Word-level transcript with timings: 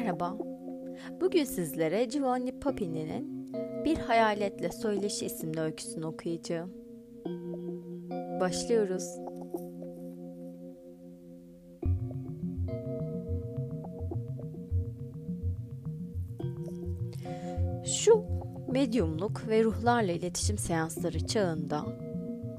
Merhaba. 0.00 0.38
Bugün 1.20 1.44
sizlere 1.44 2.04
Giovanni 2.04 2.60
Papini'nin 2.60 3.52
Bir 3.84 3.96
Hayaletle 3.96 4.72
Söyleşi 4.72 5.26
isimli 5.26 5.60
öyküsünü 5.60 6.06
okuyacağım. 6.06 6.72
Başlıyoruz. 8.40 9.04
Şu 17.84 18.24
medyumluk 18.68 19.48
ve 19.48 19.64
ruhlarla 19.64 20.12
iletişim 20.12 20.58
seansları 20.58 21.26
çağında 21.26 21.84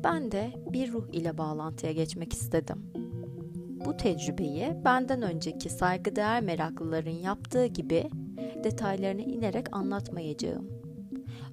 ben 0.03 0.31
de 0.31 0.51
bir 0.69 0.91
ruh 0.91 1.07
ile 1.13 1.37
bağlantıya 1.37 1.91
geçmek 1.91 2.33
istedim. 2.33 3.00
Bu 3.85 3.97
tecrübeyi 3.97 4.73
benden 4.85 5.21
önceki 5.21 5.69
saygıdeğer 5.69 6.41
meraklıların 6.41 7.11
yaptığı 7.11 7.65
gibi 7.65 8.09
detaylarına 8.63 9.21
inerek 9.21 9.75
anlatmayacağım. 9.75 10.69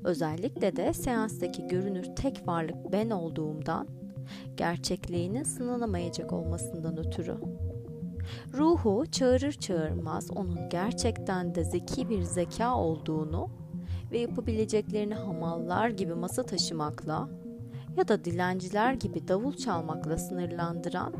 Özellikle 0.04 0.76
de 0.76 0.92
seanstaki 0.92 1.66
görünür 1.66 2.04
tek 2.16 2.48
varlık 2.48 2.92
ben 2.92 3.10
olduğumdan, 3.10 3.88
gerçekliğinin 4.56 5.42
sınanamayacak 5.42 6.32
olmasından 6.32 6.98
ötürü. 6.98 7.36
Ruhu 8.54 9.06
çağırır 9.10 9.52
çağırmaz 9.52 10.30
onun 10.30 10.68
gerçekten 10.68 11.54
de 11.54 11.64
zeki 11.64 12.08
bir 12.08 12.22
zeka 12.22 12.74
olduğunu 12.74 13.50
ve 14.12 14.18
yapabileceklerini 14.18 15.14
hamallar 15.14 15.88
gibi 15.88 16.14
masa 16.14 16.42
taşımakla 16.42 17.28
ya 17.96 18.08
da 18.08 18.24
dilenciler 18.24 18.92
gibi 18.92 19.28
davul 19.28 19.52
çalmakla 19.52 20.18
sınırlandıran 20.18 21.12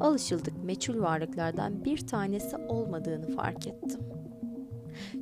alışıldık 0.00 0.64
meçhul 0.64 1.00
varlıklardan 1.00 1.84
bir 1.84 2.06
tanesi 2.06 2.56
olmadığını 2.56 3.36
fark 3.36 3.66
ettim. 3.66 4.00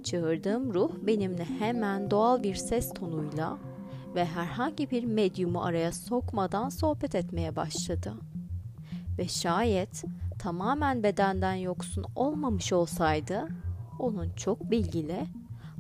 Çağırdığım 0.05 0.75
ruh 0.75 0.91
benimle 1.03 1.45
hemen 1.45 2.11
doğal 2.11 2.43
bir 2.43 2.55
ses 2.55 2.95
tonuyla 2.95 3.59
ve 4.15 4.25
herhangi 4.25 4.91
bir 4.91 5.05
medyumu 5.05 5.63
araya 5.63 5.93
sokmadan 5.93 6.69
sohbet 6.69 7.15
etmeye 7.15 7.57
başladı. 7.57 8.13
Ve 9.19 9.29
şayet 9.29 10.05
tamamen 10.39 11.03
bedenden 11.03 11.55
yoksun 11.55 12.05
olmamış 12.17 12.73
olsaydı, 12.73 13.49
onun 13.99 14.31
çok 14.31 14.71
bilgili, 14.71 15.27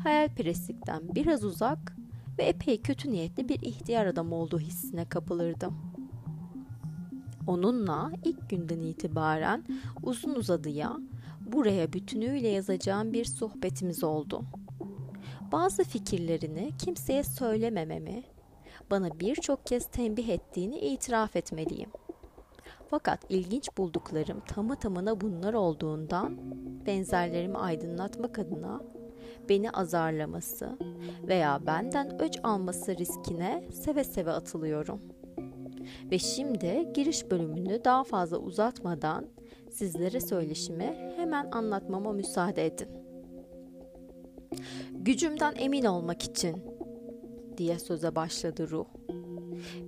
hayalperestlikten 0.02 1.02
biraz 1.14 1.44
uzak 1.44 1.96
ve 2.38 2.42
epey 2.42 2.82
kötü 2.82 3.12
niyetli 3.12 3.48
bir 3.48 3.62
ihtiyar 3.62 4.06
adam 4.06 4.32
olduğu 4.32 4.60
hissine 4.60 5.04
kapılırdım.'' 5.04 5.97
Onunla 7.48 8.10
ilk 8.24 8.50
günden 8.50 8.80
itibaren 8.80 9.64
uzun 10.02 10.34
uzadıya 10.34 10.96
buraya 11.40 11.92
bütünüyle 11.92 12.48
yazacağım 12.48 13.12
bir 13.12 13.24
sohbetimiz 13.24 14.04
oldu. 14.04 14.42
Bazı 15.52 15.84
fikirlerini 15.84 16.72
kimseye 16.78 17.24
söylemememi, 17.24 18.22
bana 18.90 19.20
birçok 19.20 19.66
kez 19.66 19.86
tembih 19.86 20.28
ettiğini 20.28 20.78
itiraf 20.78 21.36
etmeliyim. 21.36 21.90
Fakat 22.90 23.20
ilginç 23.28 23.68
bulduklarım 23.78 24.40
tamı 24.40 24.76
tamına 24.76 25.20
bunlar 25.20 25.54
olduğundan 25.54 26.38
benzerlerimi 26.86 27.58
aydınlatmak 27.58 28.38
adına 28.38 28.80
beni 29.48 29.70
azarlaması 29.70 30.78
veya 31.28 31.60
benden 31.66 32.22
öç 32.22 32.38
alması 32.42 32.96
riskine 32.96 33.68
seve 33.72 34.04
seve 34.04 34.30
atılıyorum.'' 34.30 35.17
Ve 36.10 36.18
şimdi 36.18 36.88
giriş 36.94 37.30
bölümünü 37.30 37.84
daha 37.84 38.04
fazla 38.04 38.38
uzatmadan 38.38 39.26
sizlere 39.70 40.20
söyleşimi 40.20 41.12
hemen 41.16 41.50
anlatmama 41.50 42.12
müsaade 42.12 42.66
edin. 42.66 42.88
Gücümden 44.92 45.54
emin 45.56 45.84
olmak 45.84 46.22
için 46.22 46.62
diye 47.56 47.78
söze 47.78 48.14
başladı 48.14 48.70
ruh. 48.70 48.86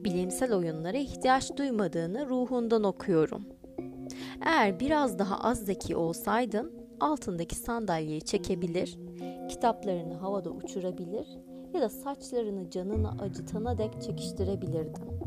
Bilimsel 0.04 0.54
oyunlara 0.54 0.96
ihtiyaç 0.96 1.56
duymadığını 1.56 2.28
ruhundan 2.28 2.84
okuyorum. 2.84 3.44
Eğer 4.46 4.80
biraz 4.80 5.18
daha 5.18 5.40
az 5.40 5.64
zeki 5.64 5.96
olsaydın 5.96 6.72
altındaki 7.00 7.54
sandalyeyi 7.54 8.22
çekebilir, 8.22 8.98
kitaplarını 9.48 10.14
havada 10.14 10.50
uçurabilir 10.50 11.26
ya 11.74 11.80
da 11.80 11.88
saçlarını 11.88 12.70
canını 12.70 13.10
acıtana 13.22 13.78
dek 13.78 14.02
çekiştirebilirdin. 14.02 15.19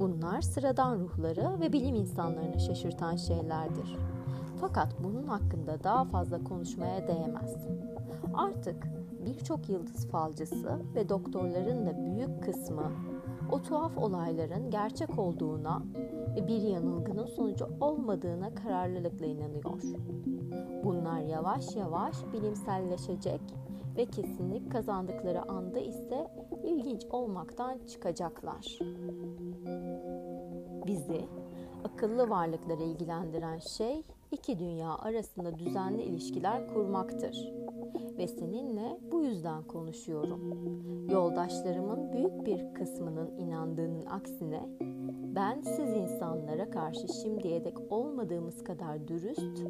Bunlar 0.00 0.40
sıradan 0.40 0.98
ruhları 0.98 1.60
ve 1.60 1.72
bilim 1.72 1.94
insanlarını 1.94 2.60
şaşırtan 2.60 3.16
şeylerdir. 3.16 3.96
Fakat 4.60 4.94
bunun 5.04 5.26
hakkında 5.26 5.84
daha 5.84 6.04
fazla 6.04 6.44
konuşmaya 6.44 7.08
değmez. 7.08 7.56
Artık 8.34 8.88
birçok 9.26 9.68
yıldız 9.68 10.08
falcısı 10.08 10.78
ve 10.94 11.08
doktorların 11.08 11.86
da 11.86 12.04
büyük 12.04 12.42
kısmı 12.42 12.92
o 13.52 13.62
tuhaf 13.62 13.98
olayların 13.98 14.70
gerçek 14.70 15.18
olduğuna 15.18 15.82
ve 16.36 16.46
bir 16.46 16.62
yanılgının 16.62 17.26
sonucu 17.26 17.68
olmadığına 17.80 18.54
kararlılıkla 18.54 19.26
inanıyor. 19.26 19.82
Bunlar 20.84 21.20
yavaş 21.20 21.76
yavaş 21.76 22.16
bilimselleşecek 22.32 23.40
ve 23.98 24.06
kesinlik 24.06 24.72
kazandıkları 24.72 25.50
anda 25.50 25.78
ise 25.78 26.26
ilginç 26.64 27.04
olmaktan 27.10 27.78
çıkacaklar. 27.86 28.78
Bizi, 30.86 31.24
akıllı 31.84 32.30
varlıkları 32.30 32.82
ilgilendiren 32.82 33.58
şey 33.58 34.02
iki 34.32 34.58
dünya 34.58 34.98
arasında 34.98 35.58
düzenli 35.58 36.02
ilişkiler 36.02 36.68
kurmaktır. 36.74 37.52
Ve 38.18 38.28
seninle 38.28 38.98
bu 39.12 39.22
yüzden 39.22 39.62
konuşuyorum. 39.62 40.40
Yoldaşlarımın 41.10 42.12
büyük 42.12 42.46
bir 42.46 42.74
kısmının 42.74 43.36
inandığının 43.36 44.06
aksine 44.06 44.68
ben 45.34 45.60
siz 45.60 45.90
insanlara 45.96 46.70
karşı 46.70 47.08
şimdiye 47.22 47.64
dek 47.64 47.92
olmadığımız 47.92 48.64
kadar 48.64 49.08
dürüst 49.08 49.60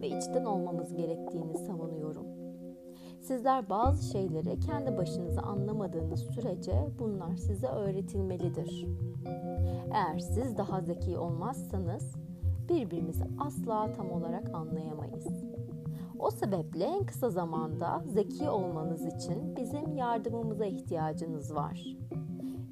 ve 0.00 0.06
içten 0.06 0.44
olmamız 0.44 0.94
gerektiğini 0.94 1.58
savunuyorum. 1.58 2.45
Sizler 3.20 3.70
bazı 3.70 4.10
şeyleri 4.12 4.60
kendi 4.60 4.96
başınıza 4.96 5.42
anlamadığınız 5.42 6.20
sürece 6.20 6.88
bunlar 6.98 7.36
size 7.36 7.66
öğretilmelidir. 7.66 8.86
Eğer 9.92 10.18
siz 10.18 10.58
daha 10.58 10.80
zeki 10.80 11.18
olmazsanız 11.18 12.14
birbirimizi 12.68 13.24
asla 13.38 13.92
tam 13.92 14.10
olarak 14.10 14.54
anlayamayız. 14.54 15.26
O 16.18 16.30
sebeple 16.30 16.84
en 16.84 17.06
kısa 17.06 17.30
zamanda 17.30 18.02
zeki 18.06 18.48
olmanız 18.48 19.06
için 19.06 19.56
bizim 19.56 19.96
yardımımıza 19.96 20.66
ihtiyacınız 20.66 21.54
var. 21.54 21.96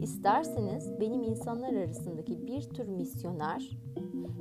İsterseniz 0.01 1.01
benim 1.01 1.23
insanlar 1.23 1.73
arasındaki 1.73 2.47
bir 2.47 2.63
tür 2.63 2.89
misyoner, 2.89 3.79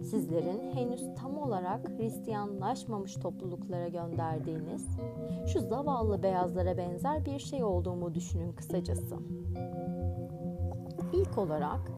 sizlerin 0.01 0.71
henüz 0.71 1.15
tam 1.15 1.37
olarak 1.37 1.89
Hristiyanlaşmamış 1.89 3.13
topluluklara 3.13 3.87
gönderdiğiniz 3.87 4.87
şu 5.53 5.59
zavallı 5.59 6.23
beyazlara 6.23 6.77
benzer 6.77 7.25
bir 7.25 7.39
şey 7.39 7.63
olduğumu 7.63 8.13
düşünün 8.13 8.51
kısacası. 8.53 9.17
İlk 11.13 11.37
olarak 11.37 11.91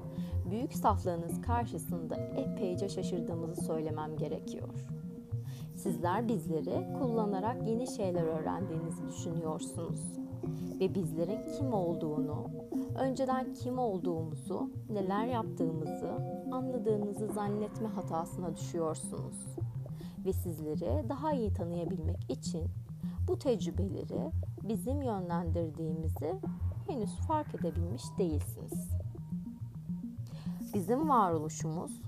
büyük 0.49 0.73
saflığınız 0.73 1.41
karşısında 1.41 2.15
epeyce 2.15 2.89
şaşırdığımızı 2.89 3.61
söylemem 3.61 4.17
gerekiyor. 4.17 4.87
Sizler 5.75 6.27
bizleri 6.27 6.93
kullanarak 6.99 7.67
yeni 7.67 7.87
şeyler 7.87 8.23
öğrendiğinizi 8.23 9.07
düşünüyorsunuz 9.07 10.24
ve 10.79 10.95
bizlerin 10.95 11.41
kim 11.57 11.73
olduğunu, 11.73 12.47
önceden 12.99 13.53
kim 13.53 13.79
olduğumuzu, 13.79 14.69
neler 14.89 15.25
yaptığımızı 15.25 16.11
anladığınızı 16.51 17.27
zannetme 17.27 17.87
hatasına 17.87 18.55
düşüyorsunuz. 18.55 19.45
Ve 20.25 20.33
sizleri 20.33 21.09
daha 21.09 21.33
iyi 21.33 21.53
tanıyabilmek 21.53 22.29
için 22.29 22.63
bu 23.27 23.39
tecrübeleri 23.39 24.31
bizim 24.63 25.01
yönlendirdiğimizi 25.01 26.35
henüz 26.87 27.15
fark 27.15 27.55
edebilmiş 27.55 28.03
değilsiniz. 28.17 28.89
Bizim 30.73 31.09
varoluşumuz 31.09 32.01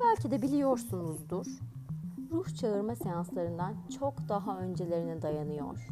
belki 0.00 0.30
de 0.30 0.42
biliyorsunuzdur. 0.42 1.46
Ruh 2.32 2.56
çağırma 2.56 2.96
seanslarından 2.96 3.74
çok 3.98 4.28
daha 4.28 4.58
öncelerine 4.58 5.22
dayanıyor. 5.22 5.88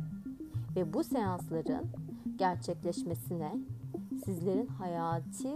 Ve 0.77 0.93
bu 0.93 1.05
seansların 1.05 1.87
gerçekleşmesine 2.37 3.59
sizlerin 4.25 4.67
hayati 4.67 5.53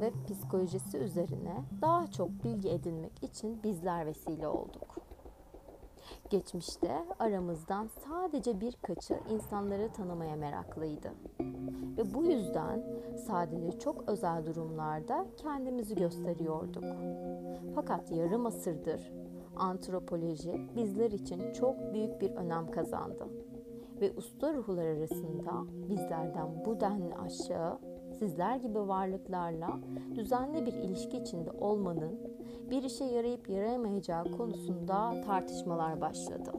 ve 0.00 0.12
psikolojisi 0.28 0.98
üzerine 0.98 1.64
daha 1.82 2.06
çok 2.06 2.44
bilgi 2.44 2.68
edinmek 2.68 3.22
için 3.22 3.62
bizler 3.62 4.06
vesile 4.06 4.48
olduk. 4.48 4.96
Geçmişte 6.30 7.04
aramızdan 7.18 7.88
sadece 8.06 8.60
birkaçı 8.60 9.20
insanları 9.30 9.92
tanımaya 9.92 10.36
meraklıydı. 10.36 11.12
Ve 11.96 12.14
bu 12.14 12.24
yüzden 12.24 12.84
sadece 13.26 13.78
çok 13.78 14.08
özel 14.08 14.46
durumlarda 14.46 15.26
kendimizi 15.36 15.94
gösteriyorduk. 15.94 16.84
Fakat 17.74 18.10
yarım 18.10 18.46
asırdır 18.46 19.12
antropoloji 19.56 20.60
bizler 20.76 21.10
için 21.10 21.52
çok 21.52 21.94
büyük 21.94 22.20
bir 22.20 22.30
önem 22.30 22.70
kazandı. 22.70 23.28
Ve 24.00 24.12
usta 24.16 24.54
ruhlar 24.54 24.86
arasında 24.86 25.52
bizlerden 25.88 26.64
bu 26.66 26.80
denli 26.80 27.14
aşağı 27.14 27.78
sizler 28.18 28.56
gibi 28.56 28.88
varlıklarla 28.88 29.80
düzenli 30.14 30.66
bir 30.66 30.72
ilişki 30.72 31.16
içinde 31.16 31.50
olmanın 31.50 32.20
bir 32.70 32.82
işe 32.82 33.04
yarayıp 33.04 33.48
yarayamayacağı 33.48 34.24
konusunda 34.24 35.20
tartışmalar 35.26 36.00
başladı. 36.00 36.52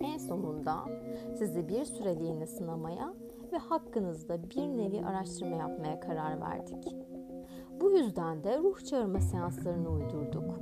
En 0.00 0.18
sonunda 0.18 0.76
sizi 1.38 1.68
bir 1.68 1.84
süreliğine 1.84 2.46
sınamaya 2.46 3.14
ve 3.52 3.58
hakkınızda 3.58 4.50
bir 4.50 4.62
nevi 4.62 5.04
araştırma 5.04 5.56
yapmaya 5.56 6.00
karar 6.00 6.40
verdik. 6.40 6.96
Bu 7.80 7.90
yüzden 7.90 8.44
de 8.44 8.58
ruh 8.58 8.84
çağırma 8.84 9.20
seanslarını 9.20 9.90
uydurduk 9.90 10.60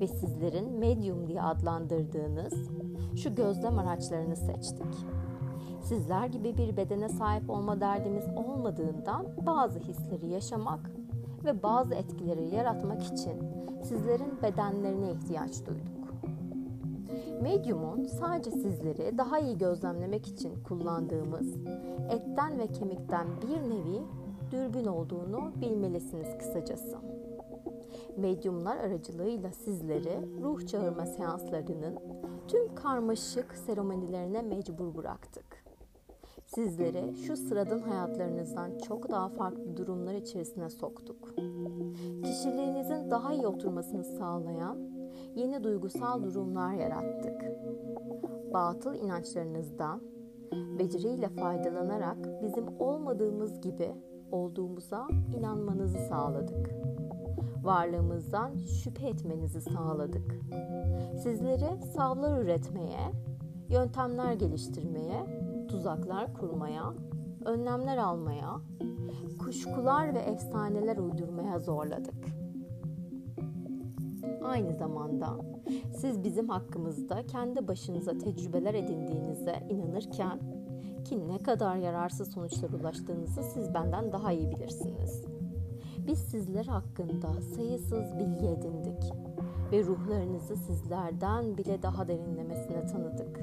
ve 0.00 0.06
sizlerin 0.06 0.72
medium 0.72 1.26
diye 1.26 1.42
adlandırdığınız 1.42 2.68
şu 3.16 3.34
gözlem 3.34 3.78
araçlarını 3.78 4.36
seçtik. 4.36 5.06
Sizler 5.82 6.26
gibi 6.26 6.56
bir 6.56 6.76
bedene 6.76 7.08
sahip 7.08 7.50
olma 7.50 7.80
derdimiz 7.80 8.24
olmadığından 8.36 9.26
bazı 9.46 9.78
hisleri 9.78 10.28
yaşamak 10.28 10.90
ve 11.44 11.62
bazı 11.62 11.94
etkileri 11.94 12.54
yaratmak 12.54 13.02
için 13.02 13.32
sizlerin 13.82 14.42
bedenlerine 14.42 15.10
ihtiyaç 15.10 15.66
duyduk. 15.66 15.98
Medium'un 17.42 18.06
sadece 18.06 18.50
sizleri 18.50 19.18
daha 19.18 19.38
iyi 19.38 19.58
gözlemlemek 19.58 20.26
için 20.26 20.62
kullandığımız 20.62 21.56
etten 22.10 22.58
ve 22.58 22.66
kemikten 22.66 23.26
bir 23.42 23.70
nevi 23.70 24.02
dürbün 24.50 24.84
olduğunu 24.84 25.52
bilmelisiniz 25.60 26.38
kısacası. 26.38 26.98
Medyumlar 28.16 28.76
aracılığıyla 28.76 29.52
sizleri 29.52 30.42
ruh 30.42 30.66
çağırma 30.66 31.06
seanslarının 31.06 31.98
tüm 32.48 32.74
karmaşık 32.74 33.54
seremonilerine 33.54 34.42
mecbur 34.42 34.94
bıraktık. 34.94 35.64
Sizleri 36.46 37.14
şu 37.16 37.36
sıradan 37.36 37.78
hayatlarınızdan 37.78 38.78
çok 38.78 39.10
daha 39.10 39.28
farklı 39.28 39.76
durumlar 39.76 40.14
içerisine 40.14 40.70
soktuk. 40.70 41.34
Kişiliğinizin 42.24 43.10
daha 43.10 43.34
iyi 43.34 43.46
oturmasını 43.46 44.04
sağlayan 44.04 44.78
yeni 45.34 45.64
duygusal 45.64 46.22
durumlar 46.22 46.72
yarattık. 46.72 47.44
Batıl 48.52 48.94
inançlarınızdan 48.94 50.00
beceriyle 50.78 51.28
faydalanarak 51.28 52.42
bizim 52.42 52.80
olmadığımız 52.80 53.60
gibi 53.60 53.92
olduğumuza 54.32 55.08
inanmanızı 55.38 55.98
sağladık. 55.98 56.70
Varlığımızdan 57.62 58.56
şüphe 58.56 59.08
etmenizi 59.08 59.60
sağladık. 59.60 60.40
Sizleri 61.22 61.82
savlar 61.96 62.40
üretmeye, 62.40 63.12
yöntemler 63.68 64.32
geliştirmeye, 64.32 65.26
tuzaklar 65.68 66.34
kurmaya, 66.34 66.94
önlemler 67.44 67.96
almaya, 67.96 68.56
kuşkular 69.38 70.14
ve 70.14 70.18
efsaneler 70.18 70.96
uydurmaya 70.96 71.58
zorladık. 71.58 72.38
Aynı 74.44 74.74
zamanda 74.74 75.36
siz 75.96 76.24
bizim 76.24 76.48
hakkımızda 76.48 77.26
kendi 77.26 77.68
başınıza 77.68 78.18
tecrübeler 78.18 78.74
edindiğinize 78.74 79.66
inanırken 79.70 80.40
ki 81.04 81.28
ne 81.28 81.38
kadar 81.38 81.76
yararsız 81.76 82.32
sonuçlar 82.32 82.70
ulaştığınızı 82.70 83.42
siz 83.42 83.74
benden 83.74 84.12
daha 84.12 84.32
iyi 84.32 84.50
bilirsiniz. 84.50 85.37
Biz 86.08 86.18
sizler 86.18 86.64
hakkında 86.64 87.42
sayısız 87.56 88.18
bilgi 88.18 88.46
edindik 88.46 89.12
ve 89.72 89.84
ruhlarınızı 89.84 90.56
sizlerden 90.56 91.58
bile 91.58 91.82
daha 91.82 92.08
derinlemesine 92.08 92.86
tanıdık. 92.86 93.40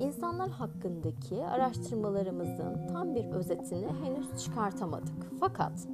İnsanlar 0.00 0.50
hakkındaki 0.50 1.44
araştırmalarımızın 1.44 2.86
tam 2.92 3.14
bir 3.14 3.24
özetini 3.24 3.86
henüz 4.04 4.44
çıkartamadık. 4.44 5.30
Fakat 5.40 5.88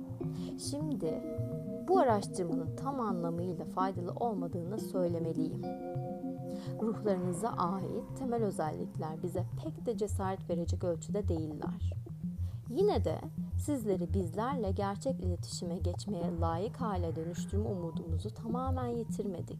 şimdi 0.71 1.23
bu 1.89 1.99
araştırmanın 1.99 2.77
tam 2.77 3.01
anlamıyla 3.01 3.65
faydalı 3.65 4.13
olmadığını 4.13 4.79
söylemeliyim. 4.79 5.63
Ruhlarınıza 6.83 7.49
ait 7.49 8.19
temel 8.19 8.43
özellikler 8.43 9.23
bize 9.23 9.45
pek 9.65 9.87
de 9.87 9.97
cesaret 9.97 10.51
verecek 10.51 10.85
ölçüde 10.85 11.29
değiller. 11.29 11.93
Yine 12.71 13.05
de 13.05 13.21
sizleri 13.59 14.15
bizlerle 14.15 14.71
gerçek 14.71 15.21
iletişime 15.21 15.79
geçmeye 15.79 16.39
layık 16.41 16.77
hale 16.77 17.17
dönüştürme 17.17 17.69
umudumuzu 17.69 18.31
tamamen 18.31 18.87
yitirmedik. 18.87 19.59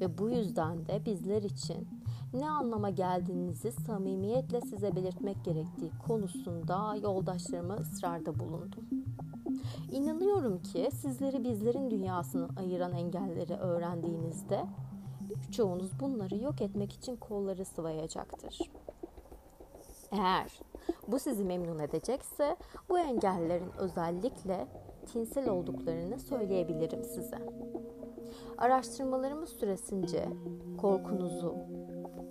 Ve 0.00 0.18
bu 0.18 0.30
yüzden 0.30 0.86
de 0.86 1.04
bizler 1.06 1.42
için 1.42 1.88
ne 2.34 2.50
anlama 2.50 2.90
geldiğinizi 2.90 3.72
samimiyetle 3.72 4.60
size 4.60 4.96
belirtmek 4.96 5.44
gerektiği 5.44 5.90
konusunda 6.06 6.96
yoldaşlarıma 7.02 7.74
ısrarda 7.74 8.38
bulundum. 8.38 8.84
İnanıyorum 9.92 10.62
ki 10.62 10.88
sizleri 10.92 11.44
bizlerin 11.44 11.90
dünyasını 11.90 12.48
ayıran 12.56 12.92
engelleri 12.92 13.54
öğrendiğinizde 13.54 14.64
birçoğunuz 15.20 16.00
bunları 16.00 16.36
yok 16.36 16.60
etmek 16.60 16.92
için 16.92 17.16
kolları 17.16 17.64
sıvayacaktır. 17.64 18.58
Eğer 20.10 20.60
bu 21.08 21.18
sizi 21.18 21.44
memnun 21.44 21.78
edecekse 21.78 22.56
bu 22.88 22.98
engellerin 22.98 23.70
özellikle 23.78 24.66
tinsel 25.06 25.48
olduklarını 25.48 26.18
söyleyebilirim 26.18 27.04
size. 27.04 27.38
Araştırmalarımız 28.58 29.48
süresince 29.48 30.28
korkunuzu, 30.80 31.56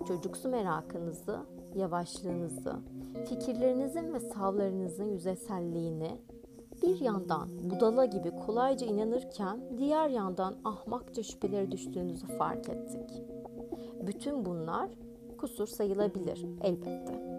çocuksu 0.07 0.49
merakınızı, 0.49 1.39
yavaşlığınızı, 1.75 2.75
fikirlerinizin 3.29 4.13
ve 4.13 4.19
savlarınızın 4.19 5.05
yüzeyselliğini 5.05 6.21
bir 6.81 6.99
yandan 6.99 7.69
budala 7.69 8.05
gibi 8.05 8.31
kolayca 8.31 8.87
inanırken 8.87 9.77
diğer 9.77 10.09
yandan 10.09 10.55
ahmakça 10.63 11.23
şüpheleri 11.23 11.71
düştüğünüzü 11.71 12.27
fark 12.27 12.69
ettik. 12.69 13.23
Bütün 14.07 14.45
bunlar 14.45 14.89
kusur 15.37 15.67
sayılabilir 15.67 16.45
elbette. 16.61 17.30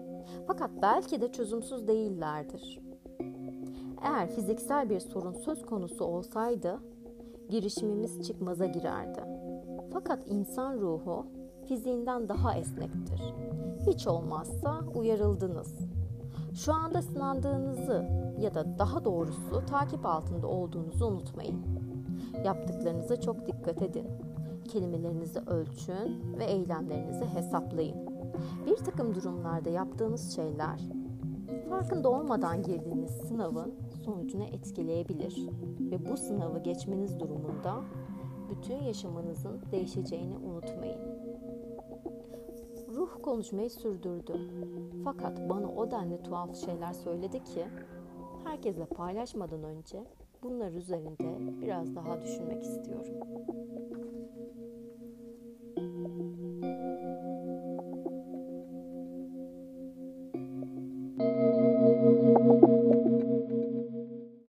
Fakat 0.47 0.69
belki 0.81 1.21
de 1.21 1.31
çözümsüz 1.31 1.87
değillerdir. 1.87 2.79
Eğer 4.01 4.29
fiziksel 4.29 4.89
bir 4.89 4.99
sorun 4.99 5.33
söz 5.33 5.65
konusu 5.65 6.05
olsaydı 6.05 6.79
girişimimiz 7.49 8.27
çıkmaza 8.27 8.65
girerdi. 8.65 9.19
Fakat 9.93 10.27
insan 10.27 10.77
ruhu 10.79 11.25
fiziğinden 11.67 12.29
daha 12.29 12.57
esnektir. 12.57 13.33
Hiç 13.87 14.07
olmazsa 14.07 14.79
uyarıldınız. 14.95 15.79
Şu 16.53 16.73
anda 16.73 17.01
sınandığınızı 17.01 18.05
ya 18.39 18.53
da 18.53 18.79
daha 18.79 19.05
doğrusu 19.05 19.65
takip 19.69 20.05
altında 20.05 20.47
olduğunuzu 20.47 21.05
unutmayın. 21.05 21.61
Yaptıklarınıza 22.45 23.21
çok 23.21 23.47
dikkat 23.47 23.81
edin. 23.81 24.07
Kelimelerinizi 24.67 25.39
ölçün 25.39 26.37
ve 26.39 26.45
eylemlerinizi 26.45 27.25
hesaplayın. 27.25 28.12
Bir 28.65 28.75
takım 28.75 29.15
durumlarda 29.15 29.69
yaptığınız 29.69 30.35
şeyler 30.35 30.79
farkında 31.69 32.09
olmadan 32.09 32.63
girdiğiniz 32.63 33.11
sınavın 33.11 33.73
sonucunu 34.05 34.43
etkileyebilir 34.43 35.49
ve 35.79 36.09
bu 36.09 36.17
sınavı 36.17 36.59
geçmeniz 36.63 37.19
durumunda 37.19 37.83
bütün 38.49 38.75
yaşamınızın 38.75 39.61
değişeceğini 39.71 40.37
unutmayın. 40.37 40.99
Ruh 42.95 43.09
konuşmayı 43.23 43.69
sürdürdü. 43.69 44.33
Fakat 45.03 45.49
bana 45.49 45.67
o 45.67 45.91
denli 45.91 46.23
tuhaf 46.23 46.55
şeyler 46.55 46.93
söyledi 46.93 47.43
ki 47.43 47.65
herkesle 48.43 48.85
paylaşmadan 48.85 49.63
önce 49.63 50.03
bunlar 50.43 50.71
üzerinde 50.71 51.61
biraz 51.61 51.95
daha 51.95 52.21
düşünmek 52.21 52.63
istiyorum. 52.63 53.13